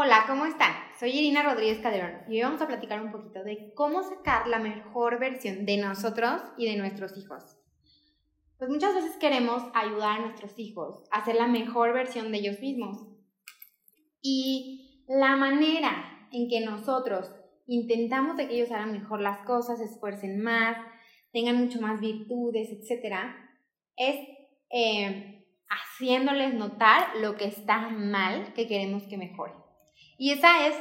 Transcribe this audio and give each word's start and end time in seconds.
Hola, 0.00 0.26
¿cómo 0.28 0.46
están? 0.46 0.72
Soy 0.96 1.10
Irina 1.10 1.42
Rodríguez 1.42 1.80
Calderón 1.80 2.20
y 2.28 2.36
hoy 2.36 2.42
vamos 2.42 2.62
a 2.62 2.68
platicar 2.68 3.02
un 3.02 3.10
poquito 3.10 3.42
de 3.42 3.72
cómo 3.74 4.04
sacar 4.04 4.46
la 4.46 4.60
mejor 4.60 5.18
versión 5.18 5.66
de 5.66 5.76
nosotros 5.76 6.40
y 6.56 6.70
de 6.70 6.76
nuestros 6.76 7.18
hijos. 7.18 7.42
Pues 8.58 8.70
muchas 8.70 8.94
veces 8.94 9.16
queremos 9.16 9.60
ayudar 9.74 10.20
a 10.20 10.20
nuestros 10.20 10.56
hijos 10.56 11.02
a 11.10 11.24
ser 11.24 11.34
la 11.34 11.48
mejor 11.48 11.94
versión 11.94 12.30
de 12.30 12.38
ellos 12.38 12.60
mismos. 12.60 13.08
Y 14.22 15.04
la 15.08 15.34
manera 15.34 16.28
en 16.30 16.48
que 16.48 16.60
nosotros 16.64 17.34
intentamos 17.66 18.36
que 18.36 18.54
ellos 18.54 18.70
hagan 18.70 18.92
mejor 18.92 19.20
las 19.20 19.44
cosas, 19.44 19.78
se 19.78 19.86
esfuercen 19.86 20.40
más, 20.40 20.76
tengan 21.32 21.56
mucho 21.56 21.80
más 21.80 21.98
virtudes, 21.98 22.68
etc., 22.70 23.16
es 23.96 24.16
eh, 24.70 25.44
haciéndoles 25.68 26.54
notar 26.54 27.16
lo 27.16 27.34
que 27.34 27.46
está 27.46 27.88
mal 27.88 28.52
que 28.54 28.68
queremos 28.68 29.02
que 29.02 29.18
mejore. 29.18 29.54
Y 30.18 30.32
esa 30.32 30.66
es 30.66 30.74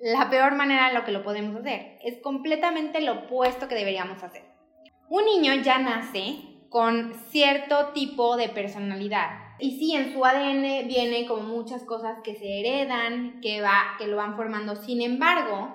la 0.00 0.28
peor 0.30 0.54
manera 0.54 0.88
en 0.88 0.94
lo 0.94 1.04
que 1.04 1.12
lo 1.12 1.24
podemos 1.24 1.56
hacer. 1.56 1.98
Es 2.04 2.20
completamente 2.22 3.00
lo 3.00 3.24
opuesto 3.24 3.66
que 3.66 3.74
deberíamos 3.74 4.22
hacer. 4.22 4.42
Un 5.08 5.24
niño 5.24 5.54
ya 5.62 5.78
nace 5.78 6.36
con 6.68 7.14
cierto 7.30 7.88
tipo 7.88 8.36
de 8.36 8.48
personalidad. 8.48 9.56
Y 9.58 9.78
sí, 9.78 9.94
en 9.94 10.12
su 10.12 10.24
ADN 10.24 10.88
viene 10.88 11.26
como 11.26 11.42
muchas 11.42 11.84
cosas 11.84 12.18
que 12.24 12.34
se 12.34 12.60
heredan, 12.60 13.40
que, 13.40 13.60
va, 13.60 13.94
que 13.98 14.06
lo 14.06 14.16
van 14.16 14.36
formando. 14.36 14.74
Sin 14.76 15.02
embargo, 15.02 15.72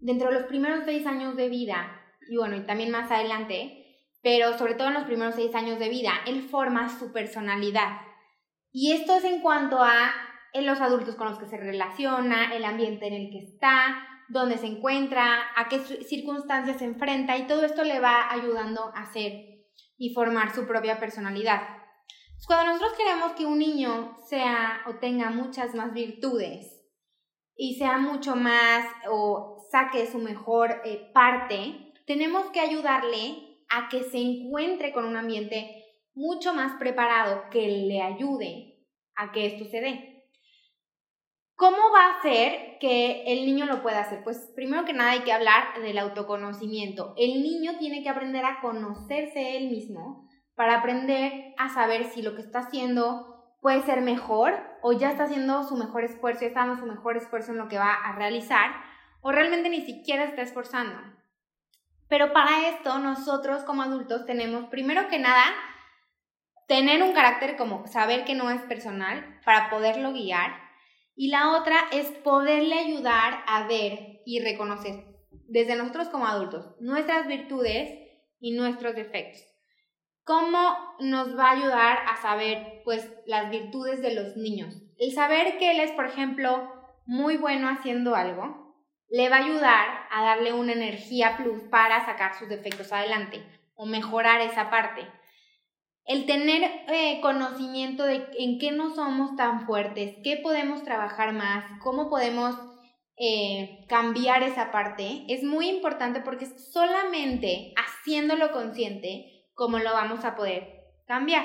dentro 0.00 0.28
de 0.28 0.34
los 0.34 0.44
primeros 0.44 0.84
seis 0.84 1.06
años 1.06 1.36
de 1.36 1.48
vida, 1.48 2.00
y 2.30 2.36
bueno, 2.36 2.56
y 2.56 2.60
también 2.60 2.90
más 2.90 3.10
adelante, 3.10 3.86
pero 4.22 4.56
sobre 4.56 4.74
todo 4.74 4.88
en 4.88 4.94
los 4.94 5.04
primeros 5.04 5.34
seis 5.34 5.54
años 5.54 5.78
de 5.78 5.88
vida, 5.88 6.12
él 6.26 6.42
forma 6.42 6.98
su 6.98 7.12
personalidad. 7.12 8.02
Y 8.70 8.92
esto 8.92 9.16
es 9.16 9.24
en 9.24 9.40
cuanto 9.40 9.82
a 9.82 10.12
en 10.52 10.66
los 10.66 10.80
adultos 10.80 11.16
con 11.16 11.28
los 11.28 11.38
que 11.38 11.46
se 11.46 11.56
relaciona, 11.56 12.54
el 12.54 12.64
ambiente 12.64 13.06
en 13.06 13.14
el 13.14 13.30
que 13.30 13.40
está, 13.40 14.06
dónde 14.28 14.58
se 14.58 14.66
encuentra, 14.66 15.40
a 15.56 15.68
qué 15.68 15.80
circunstancias 15.80 16.78
se 16.78 16.84
enfrenta 16.84 17.36
y 17.36 17.46
todo 17.46 17.64
esto 17.64 17.84
le 17.84 18.00
va 18.00 18.30
ayudando 18.30 18.92
a 18.94 19.02
hacer 19.02 19.32
y 19.96 20.14
formar 20.14 20.54
su 20.54 20.66
propia 20.66 20.98
personalidad. 20.98 21.62
cuando 22.46 22.72
nosotros 22.72 22.96
queremos 22.96 23.32
que 23.32 23.46
un 23.46 23.58
niño 23.58 24.16
sea 24.28 24.82
o 24.86 24.94
tenga 24.96 25.30
muchas 25.30 25.74
más 25.74 25.92
virtudes 25.92 26.78
y 27.56 27.76
sea 27.76 27.98
mucho 27.98 28.36
más 28.36 28.86
o 29.10 29.66
saque 29.70 30.06
su 30.06 30.18
mejor 30.18 30.80
eh, 30.84 31.10
parte, 31.12 31.92
tenemos 32.06 32.50
que 32.50 32.60
ayudarle 32.60 33.58
a 33.68 33.88
que 33.88 34.04
se 34.04 34.18
encuentre 34.18 34.92
con 34.92 35.04
un 35.04 35.16
ambiente 35.16 35.84
mucho 36.14 36.54
más 36.54 36.78
preparado 36.78 37.44
que 37.50 37.68
le 37.68 38.00
ayude 38.02 38.86
a 39.14 39.32
que 39.32 39.46
esto 39.46 39.64
se 39.64 39.80
dé. 39.80 40.17
¿Cómo 41.58 41.76
va 41.92 42.06
a 42.06 42.22
ser 42.22 42.78
que 42.78 43.24
el 43.26 43.44
niño 43.44 43.66
lo 43.66 43.82
pueda 43.82 43.98
hacer? 43.98 44.22
Pues 44.22 44.52
primero 44.54 44.84
que 44.84 44.92
nada 44.92 45.10
hay 45.10 45.24
que 45.24 45.32
hablar 45.32 45.82
del 45.82 45.98
autoconocimiento. 45.98 47.14
El 47.16 47.42
niño 47.42 47.78
tiene 47.80 48.00
que 48.00 48.08
aprender 48.08 48.44
a 48.44 48.60
conocerse 48.60 49.56
él 49.56 49.68
mismo 49.68 50.28
para 50.54 50.78
aprender 50.78 51.56
a 51.58 51.68
saber 51.68 52.04
si 52.04 52.22
lo 52.22 52.36
que 52.36 52.42
está 52.42 52.60
haciendo 52.60 53.56
puede 53.60 53.82
ser 53.82 54.02
mejor 54.02 54.54
o 54.82 54.92
ya 54.92 55.10
está 55.10 55.24
haciendo 55.24 55.64
su 55.64 55.76
mejor 55.76 56.04
esfuerzo, 56.04 56.42
ya 56.42 56.46
está 56.46 56.60
dando 56.60 56.76
su 56.76 56.86
mejor 56.86 57.16
esfuerzo 57.16 57.50
en 57.50 57.58
lo 57.58 57.66
que 57.66 57.76
va 57.76 57.92
a 57.92 58.12
realizar 58.12 58.70
o 59.20 59.32
realmente 59.32 59.68
ni 59.68 59.80
siquiera 59.80 60.22
está 60.22 60.42
esforzando. 60.42 60.96
Pero 62.08 62.32
para 62.32 62.68
esto 62.68 63.00
nosotros 63.00 63.64
como 63.64 63.82
adultos 63.82 64.26
tenemos 64.26 64.66
primero 64.66 65.08
que 65.08 65.18
nada 65.18 65.42
tener 66.68 67.02
un 67.02 67.14
carácter 67.14 67.56
como 67.56 67.84
saber 67.88 68.24
que 68.24 68.36
no 68.36 68.48
es 68.48 68.62
personal 68.62 69.40
para 69.44 69.70
poderlo 69.70 70.12
guiar 70.12 70.67
y 71.20 71.30
la 71.30 71.58
otra 71.58 71.74
es 71.90 72.06
poderle 72.22 72.78
ayudar 72.78 73.42
a 73.48 73.66
ver 73.66 74.22
y 74.24 74.38
reconocer 74.38 75.04
desde 75.48 75.74
nosotros 75.74 76.08
como 76.10 76.28
adultos 76.28 76.76
nuestras 76.78 77.26
virtudes 77.26 77.90
y 78.38 78.52
nuestros 78.52 78.94
defectos. 78.94 79.42
¿Cómo 80.22 80.76
nos 81.00 81.36
va 81.36 81.48
a 81.48 81.56
ayudar 81.56 81.98
a 82.06 82.22
saber 82.22 82.82
pues 82.84 83.12
las 83.26 83.50
virtudes 83.50 84.00
de 84.00 84.14
los 84.14 84.36
niños? 84.36 84.80
El 84.96 85.12
saber 85.12 85.58
que 85.58 85.72
él 85.72 85.80
es, 85.80 85.90
por 85.90 86.06
ejemplo, 86.06 86.72
muy 87.04 87.36
bueno 87.36 87.68
haciendo 87.68 88.14
algo, 88.14 88.76
le 89.10 89.28
va 89.28 89.38
a 89.38 89.44
ayudar 89.44 89.88
a 90.12 90.22
darle 90.22 90.52
una 90.52 90.72
energía 90.72 91.36
plus 91.36 91.62
para 91.64 92.06
sacar 92.06 92.38
sus 92.38 92.48
defectos 92.48 92.92
adelante 92.92 93.44
o 93.74 93.86
mejorar 93.86 94.40
esa 94.42 94.70
parte 94.70 95.04
el 96.08 96.24
tener 96.24 96.62
eh, 96.88 97.20
conocimiento 97.20 98.02
de 98.02 98.26
en 98.38 98.58
qué 98.58 98.72
no 98.72 98.94
somos 98.94 99.36
tan 99.36 99.66
fuertes, 99.66 100.16
qué 100.24 100.38
podemos 100.38 100.82
trabajar 100.82 101.34
más, 101.34 101.64
cómo 101.82 102.08
podemos 102.08 102.56
eh, 103.18 103.84
cambiar 103.88 104.42
esa 104.42 104.72
parte, 104.72 105.24
es 105.28 105.44
muy 105.44 105.68
importante 105.68 106.20
porque 106.20 106.46
es 106.46 106.72
solamente 106.72 107.74
haciéndolo 107.76 108.52
consciente 108.52 109.44
como 109.52 109.78
lo 109.78 109.92
vamos 109.92 110.24
a 110.24 110.34
poder 110.34 110.66
cambiar. 111.06 111.44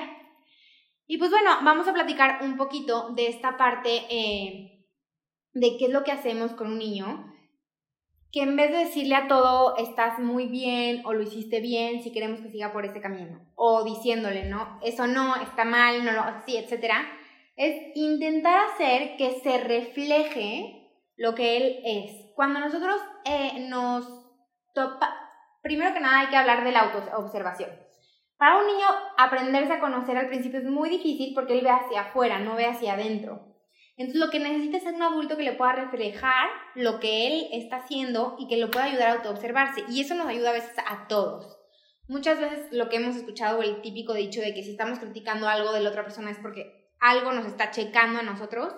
Y 1.06 1.18
pues 1.18 1.30
bueno, 1.30 1.50
vamos 1.62 1.86
a 1.86 1.92
platicar 1.92 2.38
un 2.42 2.56
poquito 2.56 3.10
de 3.10 3.26
esta 3.26 3.58
parte 3.58 4.06
eh, 4.08 4.86
de 5.52 5.76
qué 5.76 5.86
es 5.86 5.90
lo 5.90 6.04
que 6.04 6.12
hacemos 6.12 6.52
con 6.52 6.68
un 6.68 6.78
niño 6.78 7.33
que 8.34 8.42
en 8.42 8.56
vez 8.56 8.72
de 8.72 8.78
decirle 8.78 9.14
a 9.14 9.28
todo 9.28 9.76
estás 9.76 10.18
muy 10.18 10.46
bien 10.46 11.02
o 11.06 11.12
lo 11.12 11.22
hiciste 11.22 11.60
bien, 11.60 12.02
si 12.02 12.10
queremos 12.10 12.40
que 12.40 12.50
siga 12.50 12.72
por 12.72 12.84
ese 12.84 13.00
camino, 13.00 13.38
o 13.54 13.84
diciéndole, 13.84 14.46
¿no? 14.46 14.80
Eso 14.82 15.06
no, 15.06 15.36
está 15.36 15.64
mal, 15.64 16.04
no 16.04 16.10
lo, 16.10 16.24
sí, 16.44 16.56
etcétera, 16.56 16.96
es 17.54 17.92
intentar 17.94 18.58
hacer 18.66 19.16
que 19.16 19.38
se 19.40 19.58
refleje 19.58 20.90
lo 21.16 21.36
que 21.36 21.58
él 21.58 21.80
es. 21.84 22.32
Cuando 22.34 22.58
nosotros 22.58 23.00
eh, 23.24 23.68
nos 23.68 24.04
topa, 24.74 25.14
primero 25.62 25.94
que 25.94 26.00
nada 26.00 26.18
hay 26.18 26.26
que 26.26 26.36
hablar 26.36 26.64
de 26.64 26.72
la 26.72 26.90
autoobservación. 26.90 27.70
Para 28.36 28.58
un 28.58 28.66
niño 28.66 28.86
aprenderse 29.16 29.74
a 29.74 29.80
conocer 29.80 30.16
al 30.16 30.26
principio 30.26 30.58
es 30.58 30.66
muy 30.66 30.90
difícil 30.90 31.34
porque 31.34 31.52
él 31.52 31.62
ve 31.62 31.70
hacia 31.70 32.00
afuera, 32.00 32.40
no 32.40 32.56
ve 32.56 32.66
hacia 32.66 32.94
adentro. 32.94 33.53
Entonces 33.96 34.20
lo 34.20 34.30
que 34.30 34.40
necesita 34.40 34.78
es 34.78 34.84
un 34.84 35.02
adulto 35.02 35.36
que 35.36 35.44
le 35.44 35.52
pueda 35.52 35.72
reflejar 35.72 36.48
lo 36.74 36.98
que 36.98 37.28
él 37.28 37.48
está 37.52 37.76
haciendo 37.76 38.36
y 38.38 38.48
que 38.48 38.56
lo 38.56 38.70
pueda 38.70 38.86
ayudar 38.86 39.08
a 39.08 39.12
autoobservarse. 39.14 39.84
Y 39.88 40.00
eso 40.00 40.14
nos 40.14 40.26
ayuda 40.26 40.50
a 40.50 40.54
veces 40.54 40.72
a 40.86 41.06
todos. 41.06 41.58
Muchas 42.08 42.38
veces 42.38 42.66
lo 42.70 42.88
que 42.88 42.96
hemos 42.96 43.16
escuchado, 43.16 43.62
el 43.62 43.80
típico 43.80 44.12
dicho 44.12 44.40
de 44.40 44.52
que 44.52 44.62
si 44.62 44.72
estamos 44.72 44.98
criticando 44.98 45.48
algo 45.48 45.72
de 45.72 45.80
la 45.80 45.90
otra 45.90 46.02
persona 46.02 46.30
es 46.30 46.38
porque 46.38 46.90
algo 47.00 47.32
nos 47.32 47.46
está 47.46 47.70
checando 47.70 48.18
a 48.18 48.22
nosotros, 48.22 48.74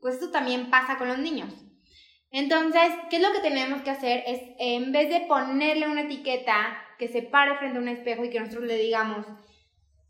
pues 0.00 0.14
esto 0.14 0.30
también 0.30 0.70
pasa 0.70 0.96
con 0.98 1.08
los 1.08 1.18
niños. 1.18 1.52
Entonces, 2.30 2.90
¿qué 3.08 3.16
es 3.16 3.22
lo 3.22 3.32
que 3.32 3.40
tenemos 3.40 3.80
que 3.82 3.90
hacer? 3.90 4.22
Es 4.26 4.40
en 4.58 4.92
vez 4.92 5.08
de 5.08 5.26
ponerle 5.26 5.88
una 5.88 6.02
etiqueta 6.02 6.78
que 6.98 7.08
se 7.08 7.22
pare 7.22 7.56
frente 7.56 7.78
a 7.78 7.80
un 7.80 7.88
espejo 7.88 8.24
y 8.24 8.30
que 8.30 8.38
nosotros 8.40 8.64
le 8.64 8.76
digamos, 8.76 9.26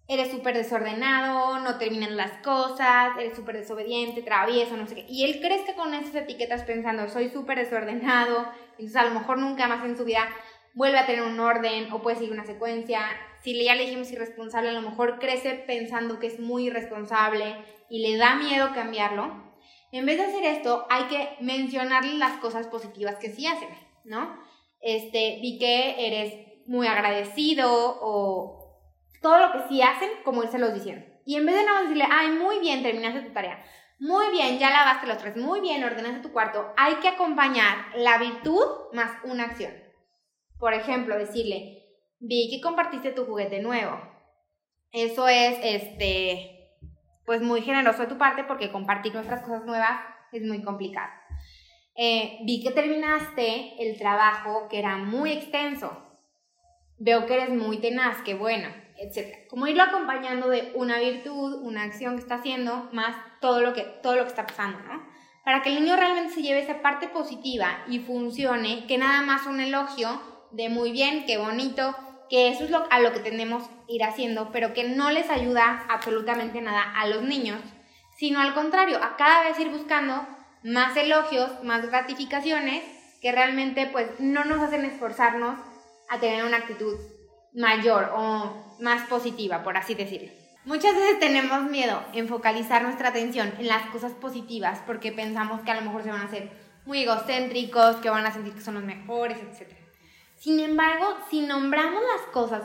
eres 0.09 0.31
súper 0.31 0.57
desordenado, 0.57 1.61
no 1.61 1.77
terminan 1.77 2.17
las 2.17 2.33
cosas, 2.39 3.11
eres 3.19 3.37
súper 3.37 3.59
desobediente, 3.59 4.23
travieso, 4.23 4.75
no 4.77 4.87
sé 4.87 4.95
qué. 4.95 5.07
Y 5.07 5.25
él 5.25 5.39
crezca 5.39 5.75
con 5.75 5.93
esas 5.93 6.15
etiquetas 6.15 6.63
pensando, 6.63 7.09
soy 7.11 7.29
súper 7.29 7.59
desordenado, 7.59 8.51
entonces 8.73 8.97
a 8.97 9.05
lo 9.05 9.11
mejor 9.11 9.39
nunca 9.39 9.69
más 9.69 9.85
en 9.85 9.99
su 9.99 10.07
vida 10.07 10.27
vuelve 10.73 10.99
a 10.99 11.05
tener 11.05 11.23
un 11.23 11.39
orden 11.39 11.93
o 11.93 12.01
puede 12.01 12.17
seguir 12.17 12.33
una 12.33 12.47
secuencia. 12.47 13.01
Si 13.43 13.63
ya 13.63 13.75
le 13.75 13.85
dijimos 13.85 14.11
irresponsable, 14.11 14.71
a 14.71 14.81
lo 14.81 14.83
mejor 14.83 15.19
crece 15.19 15.55
pensando 15.67 16.19
que 16.19 16.29
es 16.29 16.41
muy 16.41 16.69
irresponsable 16.69 17.57
y 17.91 18.01
le 18.01 18.17
da 18.17 18.37
miedo 18.37 18.73
cambiarlo. 18.75 19.47
En 19.93 20.07
vez 20.07 20.17
de 20.17 20.25
hacer 20.25 20.45
esto, 20.45 20.87
hay 20.89 21.05
que 21.05 21.37
mencionarle 21.41 22.15
las 22.15 22.39
cosas 22.39 22.67
positivas 22.67 23.17
que 23.17 23.31
sí 23.31 23.47
hacen, 23.47 23.69
¿no? 24.05 24.39
Este, 24.81 25.39
vi 25.43 25.59
que 25.59 26.07
eres 26.07 26.35
muy 26.67 26.87
agradecido 26.87 27.99
o 28.01 28.58
todo 29.21 29.39
lo 29.39 29.53
que 29.53 29.69
sí 29.69 29.83
hacen, 29.83 30.11
como 30.25 30.43
él 30.43 30.49
se 30.49 30.59
los 30.59 30.75
diciendo. 30.75 31.05
Y 31.25 31.37
en 31.37 31.47
vez 31.47 31.55
de 31.55 31.65
nada 31.65 31.83
decirle, 31.83 32.07
ay, 32.11 32.29
muy 32.31 32.59
bien, 32.61 32.83
terminaste 32.83 33.23
tu 33.23 33.33
tarea, 33.33 33.63
muy 33.99 34.31
bien, 34.31 34.59
ya 34.59 34.71
lavaste 34.71 35.07
los 35.07 35.19
tres, 35.19 35.37
muy 35.37 35.61
bien, 35.61 35.83
ordenaste 35.83 36.21
tu 36.21 36.33
cuarto, 36.33 36.73
hay 36.77 36.95
que 36.97 37.09
acompañar 37.09 37.87
la 37.97 38.19
virtud 38.19 38.65
más 38.93 39.11
una 39.25 39.45
acción. 39.45 39.73
Por 40.59 40.73
ejemplo, 40.73 41.19
decirle, 41.19 41.85
vi 42.21 42.49
que 42.51 42.61
compartiste 42.61 43.13
tu 43.13 43.27
juguete 43.27 43.61
nuevo. 43.61 44.01
Eso 44.93 45.29
es, 45.29 45.59
este, 45.63 46.79
pues 47.27 47.43
muy 47.43 47.61
generoso 47.61 48.03
de 48.03 48.09
tu 48.09 48.17
parte 48.17 48.45
porque 48.45 48.73
compartir 48.73 49.13
nuestras 49.13 49.43
cosas 49.43 49.65
nuevas 49.65 50.01
es 50.33 50.43
muy 50.43 50.63
complicado. 50.63 51.11
eh, 52.01 52.39
vi 52.45 52.63
que 52.63 52.71
terminaste 52.71 53.75
el 53.83 53.99
trabajo 53.99 54.69
que 54.69 54.79
era 54.79 54.97
muy 54.97 55.33
extenso. 55.33 55.91
Veo 56.99 57.27
que 57.27 57.35
eres 57.35 57.51
muy 57.51 57.79
tenaz, 57.79 58.23
que 58.23 58.35
bueno, 58.35 58.69
etc. 58.99 59.49
Como 59.49 59.67
irlo 59.67 59.83
acompañando 59.83 60.49
de 60.49 60.73
una 60.75 60.99
virtud, 60.99 61.61
una 61.63 61.85
acción 61.85 62.17
que 62.17 62.23
está 62.23 62.37
haciendo, 62.37 62.89
más 62.93 63.17
todo 63.41 63.61
lo 63.61 63.73
que, 63.73 63.83
todo 64.03 64.17
lo 64.17 64.23
que 64.23 64.29
está 64.29 64.47
pasando, 64.47 64.79
¿no? 64.81 65.07
Para 65.45 65.63
que 65.63 65.71
el 65.71 65.77
niño 65.77 65.97
realmente 65.97 66.35
se 66.35 66.43
lleve 66.43 66.61
esa 66.61 66.83
parte 66.83 67.09
positiva 67.09 67.85
y 67.89 68.01
funcione, 68.01 68.87
que 68.87 68.99
nada 68.99 69.23
más 69.23 69.47
un 69.47 69.61
elogio 69.61 70.21
de 70.51 70.69
muy 70.69 70.93
bien, 70.93 71.25
qué 71.27 71.39
bonito, 71.39 71.97
que 72.29 72.49
eso 72.49 72.65
es 72.65 72.71
lo, 72.71 72.87
a 72.91 73.01
lo 73.01 73.13
que 73.13 73.21
tenemos 73.21 73.65
ir 73.87 74.05
haciendo, 74.05 74.51
pero 74.53 74.75
que 74.75 74.85
no 74.85 75.11
les 75.11 75.31
ayuda 75.31 75.87
absolutamente 75.89 76.61
nada 76.61 76.93
a 76.95 77.07
los 77.07 77.23
niños, 77.23 77.61
sino 78.17 78.41
al 78.41 78.53
contrario, 78.53 78.99
a 79.03 79.17
cada 79.17 79.45
vez 79.45 79.59
ir 79.59 79.71
buscando 79.71 80.27
más 80.63 80.97
elogios, 80.97 81.63
más 81.65 81.89
gratificaciones, 81.89 82.83
que 83.23 83.33
realmente 83.33 83.87
pues 83.87 84.09
no 84.19 84.45
nos 84.45 84.61
hacen 84.61 84.85
esforzarnos 84.85 85.59
a 86.11 86.21
tener 86.21 86.45
una 86.45 86.59
actitud 86.59 86.97
mayor 87.55 88.13
o 88.15 88.77
más 88.81 89.09
positiva, 89.09 89.63
por 89.63 89.77
así 89.77 89.95
decirlo. 89.95 90.31
Muchas 90.65 90.95
veces 90.95 91.19
tenemos 91.19 91.63
miedo 91.63 92.03
en 92.13 92.29
focalizar 92.29 92.83
nuestra 92.83 93.09
atención 93.09 93.53
en 93.59 93.69
las 93.69 93.87
cosas 93.87 94.13
positivas 94.13 94.83
porque 94.87 95.13
pensamos 95.13 95.63
que 95.63 95.71
a 95.71 95.77
lo 95.77 95.83
mejor 95.83 96.03
se 96.03 96.11
van 96.11 96.21
a 96.21 96.25
hacer 96.25 96.51
muy 96.85 97.03
egocéntricos, 97.03 97.97
que 97.97 98.11
van 98.11 98.27
a 98.27 98.33
sentir 98.33 98.55
que 98.55 98.61
son 98.61 98.75
los 98.75 98.85
mejores, 98.85 99.39
etc. 99.39 99.73
Sin 100.37 100.61
embargo, 100.61 101.07
si 101.31 101.41
nombramos 101.41 102.03
las 102.03 102.27
cosas 102.33 102.63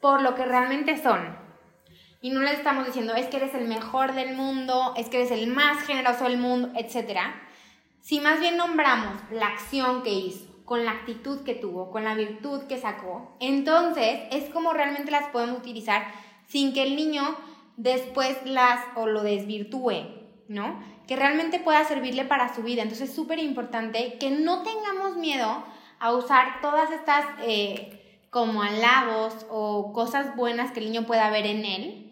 por 0.00 0.22
lo 0.22 0.34
que 0.34 0.44
realmente 0.44 1.02
son, 1.02 1.36
y 2.20 2.30
no 2.30 2.40
le 2.40 2.52
estamos 2.52 2.86
diciendo 2.86 3.14
es 3.14 3.26
que 3.26 3.36
eres 3.36 3.54
el 3.54 3.68
mejor 3.68 4.14
del 4.14 4.34
mundo, 4.34 4.94
es 4.96 5.08
que 5.08 5.18
eres 5.18 5.30
el 5.30 5.46
más 5.46 5.86
generoso 5.86 6.24
del 6.24 6.38
mundo, 6.38 6.72
etc. 6.74 7.20
Si 8.00 8.20
más 8.20 8.40
bien 8.40 8.56
nombramos 8.56 9.14
la 9.30 9.46
acción 9.46 10.02
que 10.02 10.12
hizo, 10.12 10.45
con 10.66 10.84
la 10.84 10.90
actitud 10.90 11.42
que 11.44 11.54
tuvo, 11.54 11.90
con 11.90 12.04
la 12.04 12.14
virtud 12.14 12.64
que 12.64 12.78
sacó, 12.78 13.34
entonces 13.40 14.20
es 14.30 14.50
como 14.50 14.74
realmente 14.74 15.10
las 15.10 15.28
podemos 15.28 15.58
utilizar 15.58 16.06
sin 16.46 16.74
que 16.74 16.82
el 16.82 16.96
niño 16.96 17.22
después 17.78 18.36
las 18.44 18.80
o 18.96 19.06
lo 19.06 19.22
desvirtúe, 19.22 19.94
¿no? 20.48 20.78
Que 21.08 21.16
realmente 21.16 21.58
pueda 21.58 21.84
servirle 21.84 22.26
para 22.26 22.54
su 22.54 22.62
vida. 22.62 22.82
Entonces 22.82 23.08
es 23.08 23.16
súper 23.16 23.38
importante 23.38 24.18
que 24.18 24.30
no 24.30 24.62
tengamos 24.62 25.16
miedo 25.16 25.64
a 25.98 26.12
usar 26.12 26.60
todas 26.60 26.90
estas 26.90 27.24
eh, 27.42 28.26
como 28.28 28.60
halagos 28.62 29.46
o 29.48 29.94
cosas 29.94 30.36
buenas 30.36 30.72
que 30.72 30.80
el 30.80 30.86
niño 30.86 31.06
pueda 31.06 31.30
ver 31.30 31.46
en 31.46 31.64
él 31.64 32.06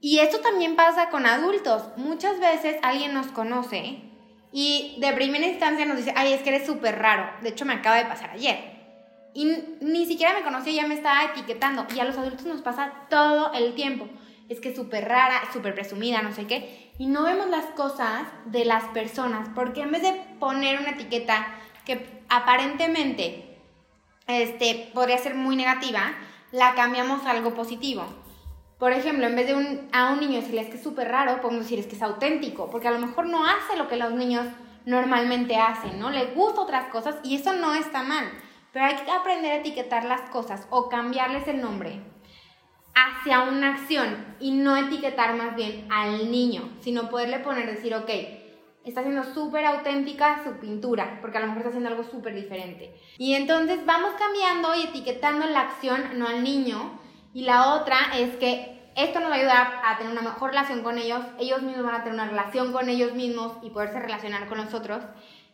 y 0.00 0.18
esto 0.18 0.38
también 0.40 0.76
pasa 0.76 1.08
con 1.08 1.26
adultos. 1.26 1.82
Muchas 1.96 2.38
veces 2.38 2.76
alguien 2.82 3.14
nos 3.14 3.28
conoce 3.28 4.05
y 4.58 4.94
de 4.96 5.12
primera 5.12 5.46
instancia 5.46 5.84
nos 5.84 5.98
dice, 5.98 6.14
ay, 6.16 6.32
es 6.32 6.40
que 6.40 6.48
eres 6.48 6.66
súper 6.66 6.98
raro. 6.98 7.28
De 7.42 7.50
hecho, 7.50 7.66
me 7.66 7.74
acaba 7.74 7.96
de 7.96 8.06
pasar 8.06 8.30
ayer. 8.30 8.58
Y 9.34 9.52
ni 9.82 10.06
siquiera 10.06 10.32
me 10.32 10.42
conocía 10.42 10.72
ya 10.72 10.88
me 10.88 10.94
estaba 10.94 11.24
etiquetando. 11.24 11.86
Y 11.94 12.00
a 12.00 12.04
los 12.04 12.16
adultos 12.16 12.46
nos 12.46 12.62
pasa 12.62 12.90
todo 13.10 13.52
el 13.52 13.74
tiempo. 13.74 14.08
Es 14.48 14.60
que 14.60 14.70
es 14.70 14.76
súper 14.76 15.06
rara, 15.10 15.42
súper 15.52 15.74
presumida, 15.74 16.22
no 16.22 16.32
sé 16.32 16.46
qué. 16.46 16.90
Y 16.96 17.04
no 17.04 17.24
vemos 17.24 17.50
las 17.50 17.66
cosas 17.66 18.22
de 18.46 18.64
las 18.64 18.84
personas. 18.84 19.50
Porque 19.54 19.82
en 19.82 19.92
vez 19.92 20.00
de 20.00 20.14
poner 20.40 20.80
una 20.80 20.92
etiqueta 20.92 21.48
que 21.84 22.22
aparentemente 22.30 23.58
este, 24.26 24.90
podría 24.94 25.18
ser 25.18 25.34
muy 25.34 25.56
negativa, 25.56 26.14
la 26.50 26.74
cambiamos 26.74 27.26
a 27.26 27.32
algo 27.32 27.52
positivo. 27.52 28.06
Por 28.78 28.92
ejemplo, 28.92 29.26
en 29.26 29.36
vez 29.36 29.46
de 29.46 29.88
a 29.92 30.12
un 30.12 30.20
niño 30.20 30.36
decirle 30.36 30.60
es 30.60 30.68
que 30.68 30.76
es 30.76 30.82
súper 30.82 31.08
raro, 31.08 31.40
podemos 31.40 31.64
decir 31.64 31.78
es 31.78 31.86
que 31.86 31.96
es 31.96 32.02
auténtico, 32.02 32.70
porque 32.70 32.88
a 32.88 32.90
lo 32.90 32.98
mejor 32.98 33.26
no 33.26 33.46
hace 33.46 33.76
lo 33.76 33.88
que 33.88 33.96
los 33.96 34.12
niños 34.12 34.46
normalmente 34.84 35.56
hacen, 35.56 35.98
¿no? 35.98 36.10
Le 36.10 36.26
gusta 36.26 36.60
otras 36.60 36.88
cosas 36.88 37.16
y 37.22 37.36
eso 37.36 37.54
no 37.54 37.74
está 37.74 38.02
mal, 38.02 38.30
pero 38.72 38.84
hay 38.84 38.96
que 38.96 39.10
aprender 39.10 39.52
a 39.52 39.56
etiquetar 39.56 40.04
las 40.04 40.28
cosas 40.28 40.66
o 40.68 40.90
cambiarles 40.90 41.48
el 41.48 41.62
nombre 41.62 42.00
hacia 42.94 43.42
una 43.42 43.74
acción 43.74 44.36
y 44.40 44.52
no 44.52 44.76
etiquetar 44.76 45.34
más 45.36 45.56
bien 45.56 45.86
al 45.90 46.30
niño, 46.30 46.68
sino 46.80 47.08
poderle 47.08 47.38
poner, 47.38 47.66
decir, 47.66 47.94
ok, 47.94 48.10
está 48.84 49.00
haciendo 49.00 49.24
súper 49.24 49.64
auténtica 49.64 50.42
su 50.44 50.52
pintura, 50.60 51.18
porque 51.20 51.38
a 51.38 51.40
lo 51.40 51.46
mejor 51.48 51.62
está 51.62 51.70
haciendo 51.70 51.90
algo 51.90 52.04
súper 52.04 52.34
diferente. 52.34 52.94
Y 53.16 53.34
entonces 53.34 53.84
vamos 53.86 54.12
cambiando 54.18 54.74
y 54.74 54.84
etiquetando 54.84 55.46
la 55.46 55.60
acción, 55.62 56.18
no 56.18 56.28
al 56.28 56.42
niño, 56.42 56.98
y 57.36 57.42
la 57.42 57.74
otra 57.74 57.98
es 58.16 58.34
que 58.36 58.90
esto 58.94 59.20
nos 59.20 59.28
va 59.28 59.34
a 59.34 59.38
ayudar 59.38 59.80
a 59.84 59.98
tener 59.98 60.10
una 60.10 60.22
mejor 60.22 60.52
relación 60.52 60.82
con 60.82 60.96
ellos, 60.96 61.20
ellos 61.38 61.60
mismos 61.60 61.84
van 61.84 61.96
a 61.96 62.02
tener 62.02 62.14
una 62.14 62.30
relación 62.30 62.72
con 62.72 62.88
ellos 62.88 63.12
mismos 63.12 63.58
y 63.62 63.68
poderse 63.68 64.00
relacionar 64.00 64.48
con 64.48 64.56
nosotros. 64.56 65.04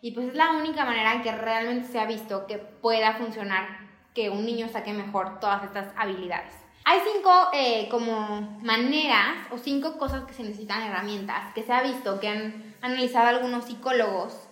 Y 0.00 0.12
pues 0.12 0.28
es 0.28 0.34
la 0.36 0.50
única 0.50 0.84
manera 0.84 1.14
en 1.14 1.22
que 1.22 1.32
realmente 1.32 1.88
se 1.88 1.98
ha 1.98 2.06
visto 2.06 2.46
que 2.46 2.58
pueda 2.58 3.14
funcionar 3.14 3.80
que 4.14 4.30
un 4.30 4.46
niño 4.46 4.68
saque 4.68 4.92
mejor 4.92 5.40
todas 5.40 5.64
estas 5.64 5.88
habilidades. 5.96 6.54
Hay 6.84 7.00
cinco 7.12 7.48
eh, 7.52 7.88
como 7.90 8.60
maneras 8.62 9.48
o 9.50 9.58
cinco 9.58 9.98
cosas 9.98 10.22
que 10.22 10.34
se 10.34 10.44
necesitan 10.44 10.82
herramientas 10.82 11.52
que 11.52 11.64
se 11.64 11.72
ha 11.72 11.82
visto, 11.82 12.20
que 12.20 12.28
han 12.28 12.76
analizado 12.80 13.26
algunos 13.26 13.64
psicólogos, 13.64 14.48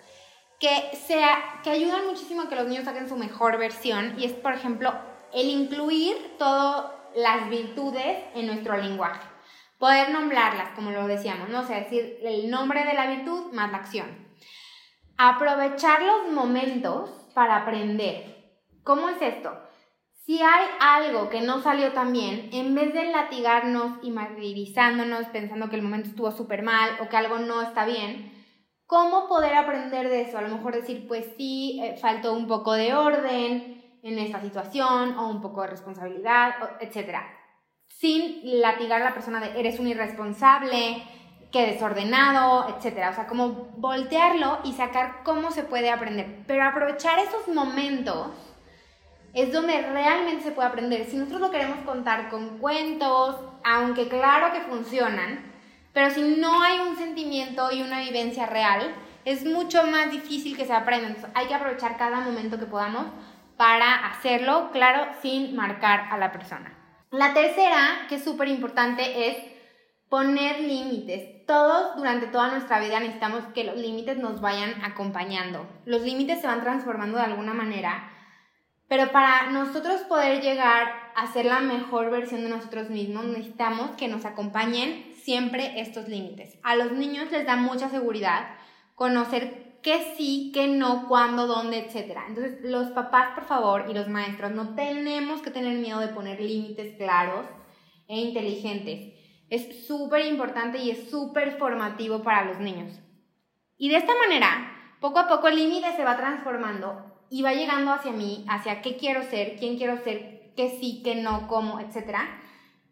que, 0.58 0.96
sea, 0.96 1.60
que 1.62 1.70
ayudan 1.70 2.08
muchísimo 2.08 2.42
a 2.42 2.48
que 2.48 2.56
los 2.56 2.66
niños 2.66 2.86
saquen 2.86 3.08
su 3.08 3.16
mejor 3.16 3.56
versión 3.56 4.18
y 4.18 4.24
es, 4.24 4.32
por 4.32 4.52
ejemplo, 4.52 4.92
el 5.32 5.48
incluir 5.48 6.34
todo 6.36 6.98
las 7.14 7.48
virtudes 7.48 8.18
en 8.34 8.46
nuestro 8.46 8.76
lenguaje. 8.76 9.26
Poder 9.78 10.10
nombrarlas, 10.10 10.70
como 10.74 10.90
lo 10.90 11.06
decíamos, 11.06 11.48
¿no? 11.48 11.60
O 11.60 11.64
sea, 11.64 11.80
decir 11.80 12.18
el 12.22 12.50
nombre 12.50 12.84
de 12.84 12.94
la 12.94 13.06
virtud 13.06 13.52
más 13.52 13.70
la 13.70 13.78
acción. 13.78 14.28
Aprovechar 15.16 16.02
los 16.02 16.32
momentos 16.32 17.10
para 17.34 17.56
aprender. 17.56 18.54
¿Cómo 18.84 19.08
es 19.08 19.20
esto? 19.20 19.58
Si 20.24 20.40
hay 20.40 20.66
algo 20.78 21.28
que 21.28 21.40
no 21.40 21.60
salió 21.60 21.92
tan 21.92 22.12
bien, 22.12 22.50
en 22.52 22.74
vez 22.74 22.94
de 22.94 23.10
latigarnos 23.10 23.98
y 24.02 24.10
martirizándonos 24.10 25.26
pensando 25.26 25.68
que 25.68 25.76
el 25.76 25.82
momento 25.82 26.10
estuvo 26.10 26.30
súper 26.30 26.62
mal 26.62 26.90
o 27.00 27.08
que 27.08 27.16
algo 27.16 27.38
no 27.38 27.62
está 27.62 27.84
bien, 27.84 28.32
¿cómo 28.86 29.28
poder 29.28 29.54
aprender 29.54 30.08
de 30.08 30.22
eso? 30.22 30.38
A 30.38 30.42
lo 30.42 30.48
mejor 30.48 30.74
decir, 30.74 31.08
pues 31.08 31.26
sí, 31.36 31.80
eh, 31.82 31.96
faltó 32.00 32.32
un 32.32 32.46
poco 32.46 32.74
de 32.74 32.94
orden, 32.94 33.69
en 34.02 34.18
esta 34.18 34.40
situación 34.40 35.18
o 35.18 35.28
un 35.28 35.40
poco 35.40 35.62
de 35.62 35.68
responsabilidad, 35.68 36.54
etc. 36.80 37.18
Sin 37.88 38.60
latigar 38.60 39.02
a 39.02 39.06
la 39.06 39.14
persona 39.14 39.40
de 39.40 39.58
eres 39.58 39.78
un 39.78 39.88
irresponsable, 39.88 41.02
que 41.50 41.66
desordenado, 41.66 42.68
etc. 42.68 43.08
O 43.10 43.14
sea, 43.14 43.26
como 43.26 43.68
voltearlo 43.76 44.60
y 44.64 44.72
sacar 44.72 45.22
cómo 45.24 45.50
se 45.50 45.64
puede 45.64 45.90
aprender. 45.90 46.44
Pero 46.46 46.64
aprovechar 46.64 47.18
esos 47.18 47.48
momentos 47.48 48.28
es 49.34 49.52
donde 49.52 49.80
realmente 49.82 50.44
se 50.44 50.52
puede 50.52 50.68
aprender. 50.68 51.04
Si 51.06 51.16
nosotros 51.16 51.40
lo 51.40 51.50
queremos 51.50 51.78
contar 51.84 52.28
con 52.30 52.58
cuentos, 52.58 53.36
aunque 53.64 54.08
claro 54.08 54.52
que 54.52 54.60
funcionan, 54.60 55.50
pero 55.92 56.10
si 56.10 56.22
no 56.22 56.62
hay 56.62 56.78
un 56.78 56.96
sentimiento 56.96 57.70
y 57.72 57.82
una 57.82 58.00
vivencia 58.00 58.46
real, 58.46 58.94
es 59.24 59.44
mucho 59.44 59.84
más 59.84 60.10
difícil 60.10 60.56
que 60.56 60.64
se 60.64 60.72
aprenda. 60.72 61.08
Entonces, 61.08 61.30
hay 61.34 61.46
que 61.46 61.54
aprovechar 61.54 61.96
cada 61.96 62.20
momento 62.20 62.58
que 62.58 62.66
podamos 62.66 63.06
para 63.60 64.06
hacerlo, 64.06 64.70
claro, 64.72 65.06
sin 65.20 65.54
marcar 65.54 66.06
a 66.10 66.16
la 66.16 66.32
persona. 66.32 66.72
La 67.10 67.34
tercera, 67.34 68.06
que 68.08 68.14
es 68.14 68.24
súper 68.24 68.48
importante, 68.48 69.28
es 69.28 69.36
poner 70.08 70.60
límites. 70.60 71.44
Todos 71.46 71.94
durante 71.96 72.28
toda 72.28 72.48
nuestra 72.48 72.80
vida 72.80 72.98
necesitamos 73.00 73.44
que 73.52 73.64
los 73.64 73.76
límites 73.76 74.16
nos 74.16 74.40
vayan 74.40 74.82
acompañando. 74.82 75.68
Los 75.84 76.00
límites 76.00 76.40
se 76.40 76.46
van 76.46 76.62
transformando 76.62 77.18
de 77.18 77.24
alguna 77.24 77.52
manera, 77.52 78.10
pero 78.88 79.12
para 79.12 79.50
nosotros 79.50 80.00
poder 80.04 80.40
llegar 80.40 81.12
a 81.14 81.26
ser 81.26 81.44
la 81.44 81.60
mejor 81.60 82.10
versión 82.10 82.40
de 82.40 82.48
nosotros 82.48 82.88
mismos, 82.88 83.26
necesitamos 83.26 83.90
que 83.90 84.08
nos 84.08 84.24
acompañen 84.24 85.12
siempre 85.22 85.82
estos 85.82 86.08
límites. 86.08 86.58
A 86.62 86.76
los 86.76 86.92
niños 86.92 87.30
les 87.30 87.44
da 87.44 87.56
mucha 87.56 87.90
seguridad 87.90 88.54
conocer 88.94 89.69
qué 89.82 90.14
sí, 90.16 90.50
qué 90.52 90.66
no, 90.66 91.08
cuándo, 91.08 91.46
dónde, 91.46 91.78
etc. 91.78 92.18
Entonces, 92.28 92.60
los 92.62 92.88
papás, 92.90 93.34
por 93.34 93.44
favor, 93.44 93.86
y 93.88 93.94
los 93.94 94.08
maestros, 94.08 94.52
no 94.52 94.74
tenemos 94.74 95.42
que 95.42 95.50
tener 95.50 95.78
miedo 95.78 96.00
de 96.00 96.08
poner 96.08 96.40
límites 96.40 96.96
claros 96.96 97.46
e 98.08 98.20
inteligentes. 98.20 99.14
Es 99.48 99.86
súper 99.86 100.26
importante 100.26 100.78
y 100.78 100.90
es 100.90 101.10
súper 101.10 101.58
formativo 101.58 102.22
para 102.22 102.44
los 102.44 102.58
niños. 102.58 103.00
Y 103.76 103.88
de 103.88 103.96
esta 103.96 104.12
manera, 104.16 104.96
poco 105.00 105.18
a 105.18 105.28
poco 105.28 105.48
el 105.48 105.56
límite 105.56 105.96
se 105.96 106.04
va 106.04 106.16
transformando 106.16 107.10
y 107.30 107.42
va 107.42 107.54
llegando 107.54 107.92
hacia 107.92 108.12
mí, 108.12 108.44
hacia 108.48 108.82
qué 108.82 108.96
quiero 108.96 109.22
ser, 109.22 109.56
quién 109.56 109.76
quiero 109.78 109.96
ser, 110.02 110.52
qué 110.56 110.76
sí, 110.78 111.00
qué 111.02 111.14
no, 111.14 111.48
cómo, 111.48 111.80
etc. 111.80 112.18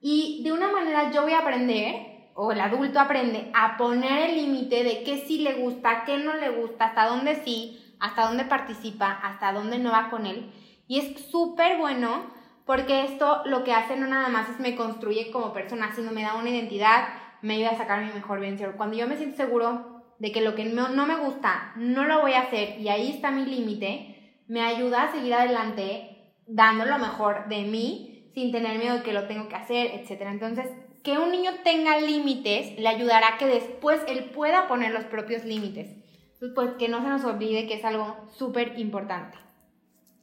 Y 0.01 0.43
de 0.45 0.53
una 0.53 0.73
manera 0.73 1.11
yo 1.11 1.23
voy 1.23 1.33
a 1.33 1.41
aprender 1.41 2.08
o 2.41 2.53
el 2.53 2.61
adulto 2.61 3.01
aprende 3.01 3.51
a 3.53 3.77
poner 3.77 4.31
el 4.31 4.37
límite 4.37 4.85
de 4.85 5.03
qué 5.03 5.25
sí 5.27 5.41
le 5.41 5.55
gusta, 5.55 6.05
qué 6.05 6.19
no 6.19 6.35
le 6.35 6.51
gusta, 6.51 6.85
hasta 6.85 7.07
dónde 7.07 7.35
sí, 7.45 7.97
hasta 7.99 8.29
dónde 8.29 8.45
participa, 8.45 9.11
hasta 9.11 9.53
dónde 9.53 9.81
no 9.81 9.91
va 9.91 10.09
con 10.09 10.25
él. 10.25 10.53
Y 10.87 11.01
es 11.01 11.31
súper 11.33 11.79
bueno 11.79 12.31
porque 12.65 13.03
esto 13.03 13.43
lo 13.45 13.65
que 13.65 13.73
hace 13.73 13.97
no 13.97 14.07
nada 14.07 14.29
más 14.29 14.49
es 14.51 14.61
me 14.61 14.77
construye 14.77 15.33
como 15.33 15.53
persona, 15.53 15.93
sino 15.97 16.13
me 16.13 16.23
da 16.23 16.37
una 16.37 16.51
identidad, 16.51 17.09
me 17.43 17.55
ayuda 17.55 17.71
a 17.71 17.77
sacar 17.77 18.05
mi 18.05 18.13
mejor 18.13 18.39
vencer. 18.39 18.77
Cuando 18.77 18.97
yo 18.97 19.09
me 19.09 19.17
siento 19.17 19.37
seguro 19.37 20.05
de 20.21 20.31
que 20.31 20.41
lo 20.41 20.55
que 20.55 20.65
no, 20.65 20.91
no 20.91 21.07
me 21.07 21.17
gusta 21.17 21.73
no 21.75 22.05
lo 22.05 22.21
voy 22.21 22.35
a 22.35 22.43
hacer 22.43 22.79
y 22.79 22.89
ahí 22.89 23.11
está 23.11 23.33
mi 23.33 23.47
límite, 23.47 24.45
me 24.47 24.63
ayuda 24.63 25.03
a 25.03 25.13
seguir 25.13 25.35
adelante 25.35 26.35
dando 26.47 26.85
lo 26.85 27.01
mejor 27.01 27.49
de 27.49 27.63
mí 27.63 28.31
sin 28.33 28.53
tener 28.53 28.79
miedo 28.79 28.99
de 28.99 29.03
que 29.03 29.13
lo 29.13 29.27
tengo 29.27 29.49
que 29.49 29.57
hacer, 29.57 29.91
etc. 29.93 30.23
Entonces, 30.31 30.69
que 31.03 31.19
un 31.19 31.31
niño 31.31 31.53
tenga 31.65 31.99
límites 31.99 32.79
le 32.79 32.89
ayudará 32.89 33.35
a 33.35 33.39
que 33.39 33.47
después 33.47 34.01
él 34.09 34.31
pueda 34.31 34.69
poner 34.69 34.93
los 34.93 35.05
propios 35.05 35.45
límites. 35.45 35.89
Entonces, 36.35 36.53
pues 36.55 36.71
que 36.79 36.89
no 36.89 37.03
se 37.03 37.09
nos 37.09 37.25
olvide 37.25 37.67
que 37.67 37.75
es 37.75 37.85
algo 37.85 38.17
súper 38.37 38.79
importante. 38.79 39.39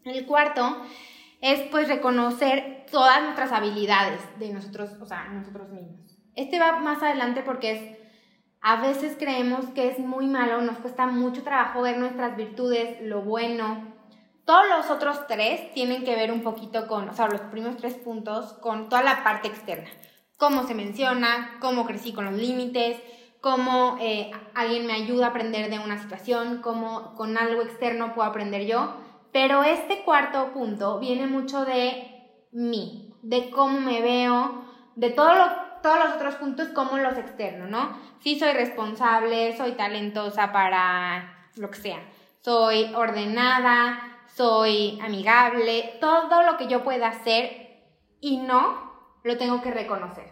El 0.05 0.25
cuarto 0.25 0.81
es 1.41 1.61
pues 1.71 1.87
reconocer 1.87 2.85
todas 2.91 3.23
nuestras 3.23 3.51
habilidades 3.51 4.21
de 4.39 4.53
nosotros, 4.53 4.91
o 5.01 5.05
sea, 5.05 5.25
nosotros 5.25 5.69
mismos. 5.69 6.17
Este 6.35 6.59
va 6.59 6.79
más 6.79 7.01
adelante 7.01 7.41
porque 7.43 7.71
es, 7.71 7.97
a 8.61 8.81
veces 8.81 9.15
creemos 9.17 9.65
que 9.67 9.89
es 9.89 9.99
muy 9.99 10.27
malo, 10.27 10.61
nos 10.61 10.77
cuesta 10.77 11.07
mucho 11.07 11.43
trabajo 11.43 11.81
ver 11.81 11.97
nuestras 11.97 12.35
virtudes, 12.37 13.01
lo 13.01 13.21
bueno. 13.21 13.93
Todos 14.45 14.63
los 14.69 14.89
otros 14.91 15.27
tres 15.27 15.73
tienen 15.73 16.03
que 16.03 16.15
ver 16.15 16.31
un 16.31 16.43
poquito 16.43 16.87
con, 16.87 17.09
o 17.09 17.13
sea, 17.13 17.27
los 17.27 17.41
primeros 17.41 17.77
tres 17.77 17.95
puntos, 17.95 18.53
con 18.53 18.89
toda 18.89 19.01
la 19.01 19.23
parte 19.23 19.47
externa. 19.47 19.89
Cómo 20.37 20.67
se 20.67 20.75
menciona, 20.75 21.57
cómo 21.59 21.85
crecí 21.85 22.13
con 22.13 22.25
los 22.25 22.33
límites, 22.33 23.01
cómo 23.41 23.97
eh, 24.01 24.31
alguien 24.53 24.87
me 24.87 24.93
ayuda 24.93 25.27
a 25.27 25.29
aprender 25.29 25.69
de 25.69 25.79
una 25.79 26.01
situación, 26.01 26.61
cómo 26.61 27.13
con 27.15 27.37
algo 27.37 27.61
externo 27.61 28.13
puedo 28.13 28.27
aprender 28.27 28.65
yo. 28.65 28.95
Pero 29.31 29.63
este 29.63 30.03
cuarto 30.03 30.51
punto 30.53 30.99
viene 30.99 31.27
mucho 31.27 31.63
de 31.65 32.47
mí, 32.51 33.13
de 33.21 33.49
cómo 33.49 33.79
me 33.79 34.01
veo, 34.01 34.65
de 34.95 35.09
todo 35.09 35.33
todos 35.85 35.99
los 35.99 36.15
otros 36.15 36.35
puntos 36.35 36.69
como 36.69 36.97
los 36.97 37.15
externos, 37.15 37.69
¿no? 37.69 37.95
Sí 38.19 38.39
soy 38.39 38.53
responsable, 38.53 39.55
soy 39.55 39.73
talentosa 39.73 40.51
para 40.51 41.49
lo 41.57 41.69
que 41.69 41.77
sea, 41.77 41.99
soy 42.41 42.91
ordenada, 42.95 44.23
soy 44.33 44.99
amigable, 44.99 45.93
todo 46.01 46.41
lo 46.41 46.57
que 46.57 46.65
yo 46.65 46.83
pueda 46.83 47.09
hacer 47.09 47.83
y 48.19 48.37
no, 48.37 48.84
lo 49.25 49.37
tengo 49.37 49.61
que 49.61 49.71
reconocer. 49.71 50.31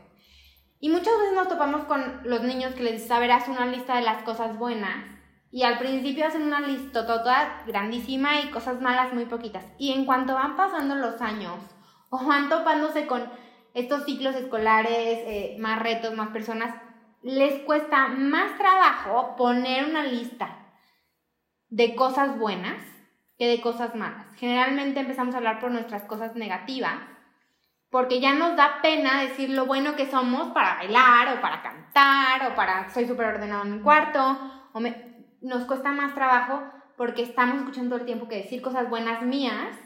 Y 0.80 0.90
muchas 0.90 1.18
veces 1.18 1.34
nos 1.34 1.48
topamos 1.48 1.86
con 1.86 2.22
los 2.26 2.42
niños 2.44 2.76
que 2.76 2.84
les 2.84 3.02
dicen, 3.02 3.14
a 3.14 3.20
ver, 3.20 3.32
haz 3.32 3.48
una 3.48 3.66
lista 3.66 3.96
de 3.96 4.04
las 4.04 4.22
cosas 4.24 4.58
buenas 4.58 5.06
y 5.52 5.64
al 5.64 5.80
principio 5.80 6.28
hacen 6.28 6.44
una 6.44 6.62
lista 6.62 7.06
toda 7.06 7.64
grandísima 7.66 8.42
y 8.42 8.52
cosas 8.52 8.82
malas 8.82 9.14
muy 9.14 9.26
poquitas. 9.26 9.66
Y 9.80 9.94
en 9.94 10.06
cuanto 10.06 10.36
van 10.36 10.56
pasando 10.56 10.96
los 10.96 11.22
años 11.22 11.58
o 12.10 12.24
van 12.24 12.50
topándose 12.50 13.08
con 13.08 13.24
estos 13.74 14.06
ciclos 14.06 14.36
escolares, 14.36 15.20
eh, 15.26 15.58
más 15.60 15.80
retos, 15.80 16.14
más 16.14 16.30
personas, 16.30 16.76
les 17.24 17.64
cuesta 17.64 18.10
más 18.10 18.58
trabajo 18.58 19.36
poner 19.36 19.86
una 19.86 20.04
lista 20.04 20.76
de 21.70 21.96
cosas 21.96 22.38
buenas 22.38 22.84
que 23.40 23.48
de 23.48 23.60
cosas 23.60 23.96
malas. 23.96 24.28
Generalmente 24.36 25.00
empezamos 25.00 25.34
a 25.34 25.40
hablar 25.40 25.60
por 25.60 25.72
nuestras 25.72 26.04
cosas 26.04 26.36
negativas, 26.36 27.13
porque 27.94 28.20
ya 28.20 28.34
nos 28.34 28.56
da 28.56 28.82
pena 28.82 29.22
decir 29.22 29.52
lo 29.52 29.68
bueno 29.68 29.96
que 29.96 30.10
somos 30.10 30.52
para 30.52 30.78
bailar 30.78 31.38
o 31.38 31.42
para 31.42 31.62
cantar 31.62 32.52
o 32.52 32.56
para 32.56 32.90
soy 32.90 33.06
súper 33.06 33.28
ordenado 33.28 33.66
en 33.66 33.76
mi 33.76 33.82
cuarto 33.82 34.20
o 34.74 34.80
nos 35.42 35.66
cuesta 35.66 35.92
más 35.92 36.16
trabajo 36.16 36.64
porque 36.98 37.22
estamos 37.22 37.60
escuchando 37.60 37.92
todo 37.92 38.00
el 38.00 38.08
tiempo 38.08 38.28
que 38.28 38.38
decir 38.38 38.64
cosas 38.64 38.90
buenas 38.90 39.22
mías 39.22 39.78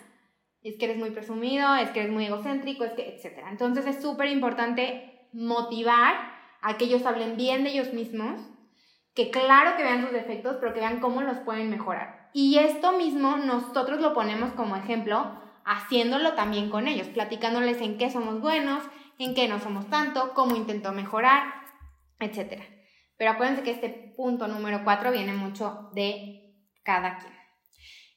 es 0.64 0.78
que 0.78 0.86
eres 0.86 0.98
muy 0.98 1.10
presumido, 1.10 1.76
es 1.76 1.90
que 1.90 2.00
eres 2.00 2.14
muy 2.14 2.26
egocéntrico, 2.28 2.86
es 2.86 2.94
que, 2.94 3.10
etc. 3.10 3.46
Entonces 3.50 3.86
es 3.86 4.02
súper 4.02 4.30
importante 4.30 5.28
motivar 5.34 6.16
a 6.62 6.78
que 6.78 6.86
ellos 6.86 7.06
hablen 7.06 7.36
bien 7.36 7.66
de 7.66 7.72
ellos 7.72 7.92
mismos, 7.92 8.40
que 9.16 9.32
claro 9.32 9.76
que 9.76 9.84
vean 9.84 10.02
sus 10.02 10.14
defectos, 10.14 10.56
pero 10.62 10.74
que 10.74 10.80
vean 10.80 11.02
cómo 11.02 11.24
los 11.24 11.40
pueden 11.40 11.70
mejorar. 11.70 12.30
Y 12.32 12.58
esto 12.58 12.94
mismo 12.94 13.36
nosotros 13.36 14.00
lo 14.00 14.14
ponemos 14.14 14.52
como 14.52 14.78
ejemplo, 14.78 15.42
haciéndolo 15.68 16.34
también 16.34 16.70
con 16.70 16.88
ellos, 16.88 17.08
platicándoles 17.08 17.82
en 17.82 17.98
qué 17.98 18.10
somos 18.10 18.42
buenos, 18.42 18.84
en 19.20 19.36
qué 19.36 19.48
no 19.48 19.60
somos 19.60 19.90
tanto, 19.90 20.34
cómo 20.34 20.56
intento 20.56 20.94
mejorar, 20.94 21.44
etcétera. 22.20 22.66
Pero 23.18 23.32
acuérdense 23.32 23.64
que 23.64 23.72
este 23.72 24.14
punto 24.16 24.48
número 24.48 24.84
cuatro 24.84 25.12
viene 25.12 25.34
mucho 25.34 25.90
de 25.94 26.56
cada 26.84 27.18
quien. 27.18 27.34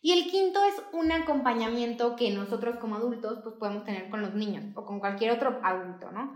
Y 0.02 0.12
el 0.12 0.30
quinto 0.30 0.60
es 0.64 0.82
un 0.92 1.12
acompañamiento 1.12 2.16
que 2.16 2.30
nosotros 2.30 2.76
como 2.80 2.96
adultos 2.96 3.40
pues 3.42 3.56
podemos 3.58 3.84
tener 3.84 4.08
con 4.08 4.22
los 4.22 4.34
niños 4.34 4.64
o 4.74 4.86
con 4.86 5.00
cualquier 5.00 5.32
otro 5.32 5.60
adulto, 5.62 6.10
¿no? 6.12 6.32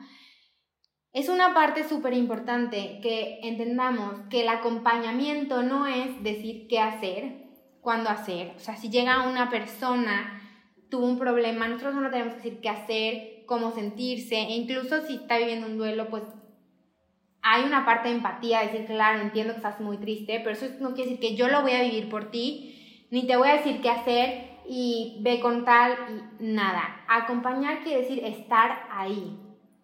Es 1.12 1.28
una 1.28 1.54
parte 1.54 1.88
súper 1.88 2.12
importante 2.12 2.98
que 3.00 3.38
entendamos 3.42 4.28
que 4.28 4.42
el 4.42 4.48
acompañamiento 4.48 5.62
no 5.62 5.86
es 5.86 6.22
decir 6.24 6.66
qué 6.68 6.80
hacer, 6.80 7.44
cuándo 7.80 8.10
hacer. 8.10 8.52
O 8.56 8.58
sea, 8.58 8.76
si 8.76 8.90
llega 8.90 9.28
una 9.28 9.48
persona, 9.48 10.43
tuvo 10.90 11.06
un 11.06 11.18
problema, 11.18 11.68
nosotros 11.68 11.94
no 11.94 12.10
tenemos 12.10 12.34
que 12.34 12.42
decir 12.42 12.60
qué 12.60 12.68
hacer, 12.68 13.44
cómo 13.46 13.72
sentirse, 13.72 14.36
e 14.36 14.56
incluso 14.56 15.02
si 15.06 15.16
está 15.16 15.38
viviendo 15.38 15.66
un 15.66 15.78
duelo, 15.78 16.08
pues 16.08 16.22
hay 17.42 17.64
una 17.64 17.84
parte 17.84 18.08
de 18.08 18.14
empatía, 18.14 18.60
decir, 18.60 18.86
claro, 18.86 19.20
entiendo 19.20 19.52
que 19.52 19.58
estás 19.58 19.80
muy 19.80 19.98
triste, 19.98 20.40
pero 20.42 20.52
eso 20.52 20.66
no 20.80 20.94
quiere 20.94 21.10
decir 21.10 21.20
que 21.20 21.36
yo 21.36 21.48
lo 21.48 21.62
voy 21.62 21.72
a 21.72 21.82
vivir 21.82 22.08
por 22.08 22.30
ti, 22.30 23.06
ni 23.10 23.26
te 23.26 23.36
voy 23.36 23.48
a 23.48 23.56
decir 23.56 23.82
qué 23.82 23.90
hacer 23.90 24.54
y 24.66 25.18
ve 25.20 25.40
con 25.40 25.64
tal 25.64 25.92
y 26.40 26.44
nada. 26.44 27.04
Acompañar 27.06 27.82
quiere 27.82 28.00
decir 28.00 28.24
estar 28.24 28.86
ahí. 28.90 29.38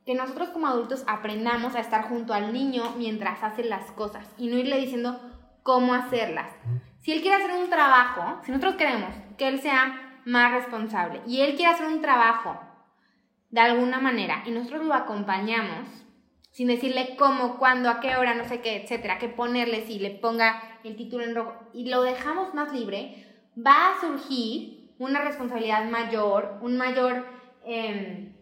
Que 0.07 0.15
nosotros 0.15 0.49
como 0.49 0.67
adultos 0.67 1.05
aprendamos 1.07 1.75
a 1.75 1.81
estar 1.81 2.09
junto 2.09 2.33
al 2.33 2.53
niño 2.53 2.95
mientras 2.97 3.43
hace 3.43 3.63
las 3.63 3.91
cosas 3.93 4.27
y 4.39 4.49
no 4.49 4.57
irle 4.57 4.81
diciendo 4.81 5.21
cómo 5.63 5.93
hacerlas. 5.93 6.51
Si 7.01 7.13
él 7.13 7.21
quiere 7.21 7.37
hacer 7.37 7.53
un 7.53 7.69
trabajo, 7.69 8.41
si 8.43 8.53
nosotros 8.53 8.77
queremos 8.77 9.15
que 9.37 9.49
él 9.49 9.61
sea 9.61 10.10
más 10.25 10.53
responsable 10.53 11.21
y 11.27 11.41
él 11.41 11.57
quiere 11.57 11.73
hacer 11.73 11.87
un 11.87 12.01
trabajo 12.01 12.59
de 13.51 13.61
alguna 13.61 14.01
manera 14.01 14.43
y 14.47 14.51
nosotros 14.51 14.85
lo 14.85 14.95
acompañamos, 14.95 15.89
sin 16.53 16.69
decirle 16.69 17.17
cómo, 17.19 17.59
cuándo, 17.59 17.89
a 17.89 18.01
qué 18.01 18.17
hora, 18.17 18.35
no 18.35 18.45
sé 18.45 18.61
qué, 18.61 18.83
etcétera, 18.83 19.19
que 19.19 19.29
ponerle 19.29 19.87
si 19.87 19.99
le 19.99 20.11
ponga 20.11 20.63
el 20.85 20.97
título 20.97 21.25
en 21.25 21.35
rojo 21.35 21.55
y 21.73 21.89
lo 21.89 22.03
dejamos 22.03 22.55
más 22.55 22.73
libre, 22.73 23.27
va 23.57 23.91
a 23.91 24.01
surgir 24.01 24.93
una 24.99 25.21
responsabilidad 25.21 25.85
mayor, 25.85 26.59
un 26.61 26.77
mayor 26.77 27.27
em, 27.65 28.35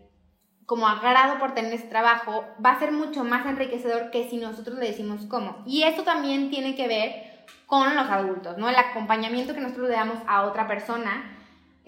como 0.66 0.86
agrado 0.86 1.38
por 1.38 1.54
tener 1.54 1.72
ese 1.72 1.86
trabajo, 1.86 2.44
va 2.64 2.72
a 2.72 2.78
ser 2.78 2.92
mucho 2.92 3.24
más 3.24 3.46
enriquecedor 3.46 4.10
que 4.10 4.28
si 4.28 4.36
nosotros 4.36 4.78
le 4.78 4.86
decimos 4.86 5.24
cómo. 5.26 5.62
Y 5.66 5.84
esto 5.84 6.02
también 6.02 6.50
tiene 6.50 6.74
que 6.74 6.88
ver 6.88 7.46
con 7.66 7.94
los 7.94 8.08
adultos, 8.10 8.58
¿no? 8.58 8.68
El 8.68 8.76
acompañamiento 8.76 9.54
que 9.54 9.60
nosotros 9.60 9.88
le 9.88 9.94
damos 9.94 10.18
a 10.26 10.42
otra 10.42 10.66
persona 10.66 11.37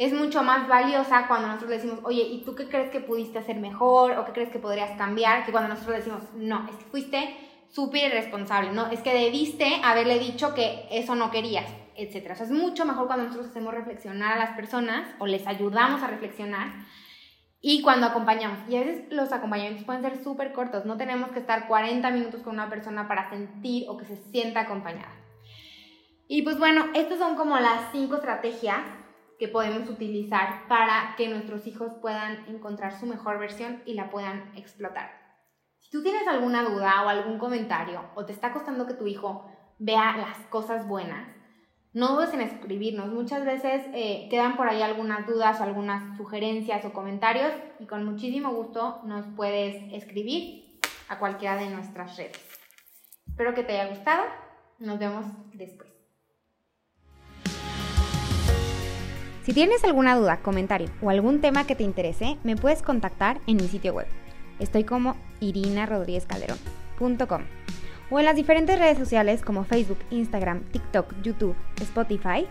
es 0.00 0.14
mucho 0.14 0.42
más 0.42 0.66
valiosa 0.66 1.28
cuando 1.28 1.48
nosotros 1.48 1.68
le 1.68 1.76
decimos, 1.76 1.98
oye, 2.04 2.22
¿y 2.22 2.42
tú 2.42 2.54
qué 2.54 2.66
crees 2.70 2.88
que 2.88 3.00
pudiste 3.00 3.38
hacer 3.38 3.56
mejor 3.56 4.12
o 4.12 4.24
qué 4.24 4.32
crees 4.32 4.48
que 4.48 4.58
podrías 4.58 4.96
cambiar? 4.96 5.44
Que 5.44 5.52
cuando 5.52 5.68
nosotros 5.68 5.98
decimos, 5.98 6.22
no, 6.34 6.66
es 6.70 6.76
que 6.76 6.84
fuiste 6.86 7.36
súper 7.68 8.10
irresponsable, 8.10 8.72
¿no? 8.72 8.86
Es 8.86 9.00
que 9.00 9.12
debiste 9.12 9.78
haberle 9.84 10.18
dicho 10.18 10.54
que 10.54 10.88
eso 10.90 11.14
no 11.16 11.30
querías, 11.30 11.70
etc. 11.96 12.30
O 12.30 12.42
es 12.42 12.50
mucho 12.50 12.86
mejor 12.86 13.08
cuando 13.08 13.26
nosotros 13.26 13.50
hacemos 13.50 13.74
reflexionar 13.74 14.38
a 14.38 14.38
las 14.38 14.56
personas 14.56 15.06
o 15.18 15.26
les 15.26 15.46
ayudamos 15.46 16.02
a 16.02 16.06
reflexionar 16.06 16.68
y 17.60 17.82
cuando 17.82 18.06
acompañamos. 18.06 18.58
Y 18.70 18.76
a 18.76 18.80
veces 18.80 19.04
los 19.10 19.30
acompañamientos 19.32 19.84
pueden 19.84 20.00
ser 20.00 20.24
súper 20.24 20.54
cortos, 20.54 20.86
no 20.86 20.96
tenemos 20.96 21.30
que 21.32 21.40
estar 21.40 21.68
40 21.68 22.10
minutos 22.10 22.40
con 22.40 22.54
una 22.54 22.70
persona 22.70 23.06
para 23.06 23.28
sentir 23.28 23.84
o 23.86 23.98
que 23.98 24.06
se 24.06 24.16
sienta 24.16 24.60
acompañada. 24.60 25.12
Y 26.26 26.40
pues 26.40 26.58
bueno, 26.58 26.86
estas 26.94 27.18
son 27.18 27.36
como 27.36 27.58
las 27.58 27.92
cinco 27.92 28.14
estrategias 28.14 28.80
que 29.40 29.48
podemos 29.48 29.88
utilizar 29.88 30.68
para 30.68 31.14
que 31.16 31.26
nuestros 31.26 31.66
hijos 31.66 31.94
puedan 32.02 32.46
encontrar 32.46 32.92
su 32.92 33.06
mejor 33.06 33.38
versión 33.38 33.82
y 33.86 33.94
la 33.94 34.10
puedan 34.10 34.52
explotar. 34.54 35.10
Si 35.78 35.90
tú 35.90 36.02
tienes 36.02 36.28
alguna 36.28 36.62
duda 36.62 37.02
o 37.02 37.08
algún 37.08 37.38
comentario 37.38 38.02
o 38.14 38.26
te 38.26 38.32
está 38.32 38.52
costando 38.52 38.86
que 38.86 38.92
tu 38.92 39.06
hijo 39.06 39.50
vea 39.78 40.14
las 40.18 40.36
cosas 40.50 40.86
buenas, 40.86 41.34
no 41.94 42.14
dudes 42.14 42.34
en 42.34 42.42
escribirnos. 42.42 43.08
Muchas 43.08 43.46
veces 43.46 43.86
eh, 43.94 44.28
quedan 44.30 44.58
por 44.58 44.68
ahí 44.68 44.82
algunas 44.82 45.26
dudas 45.26 45.58
o 45.58 45.64
algunas 45.64 46.18
sugerencias 46.18 46.84
o 46.84 46.92
comentarios 46.92 47.52
y 47.78 47.86
con 47.86 48.04
muchísimo 48.04 48.52
gusto 48.52 49.00
nos 49.04 49.24
puedes 49.34 49.90
escribir 49.94 50.78
a 51.08 51.18
cualquiera 51.18 51.56
de 51.56 51.70
nuestras 51.70 52.18
redes. 52.18 52.38
Espero 53.26 53.54
que 53.54 53.62
te 53.62 53.72
haya 53.72 53.88
gustado. 53.88 54.24
Nos 54.78 54.98
vemos 54.98 55.24
después. 55.54 55.89
Si 59.50 59.54
tienes 59.54 59.82
alguna 59.82 60.14
duda, 60.14 60.36
comentario 60.36 60.88
o 61.02 61.10
algún 61.10 61.40
tema 61.40 61.66
que 61.66 61.74
te 61.74 61.82
interese, 61.82 62.38
me 62.44 62.54
puedes 62.54 62.82
contactar 62.82 63.40
en 63.48 63.56
mi 63.56 63.66
sitio 63.66 63.92
web. 63.92 64.06
Estoy 64.60 64.84
como 64.84 65.16
irinarodríguezcalderón.com 65.40 67.42
o 68.10 68.20
en 68.20 68.26
las 68.26 68.36
diferentes 68.36 68.78
redes 68.78 68.96
sociales 68.96 69.42
como 69.42 69.64
Facebook, 69.64 69.98
Instagram, 70.10 70.60
TikTok, 70.70 71.20
YouTube, 71.24 71.56
Spotify, 71.80 72.46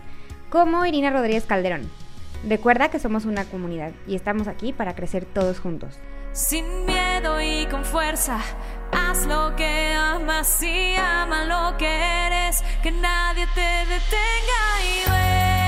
como 0.50 0.84
Irina 0.84 1.08
Rodríguez 1.08 1.46
Calderón. 1.46 1.88
Recuerda 2.46 2.90
que 2.90 2.98
somos 2.98 3.24
una 3.24 3.46
comunidad 3.46 3.92
y 4.06 4.14
estamos 4.14 4.46
aquí 4.46 4.74
para 4.74 4.94
crecer 4.94 5.24
todos 5.24 5.58
juntos. 5.58 5.98
Sin 6.32 6.84
miedo 6.84 7.40
y 7.40 7.64
con 7.70 7.86
fuerza 7.86 8.40
Haz 8.92 9.24
lo 9.24 9.56
que 9.56 9.94
amas 9.94 10.62
y 10.62 10.96
ama 10.96 11.46
lo 11.46 11.78
que 11.78 11.86
eres, 11.86 12.62
que 12.82 12.92
nadie 12.92 13.46
te 13.54 13.86
detenga. 13.88 15.59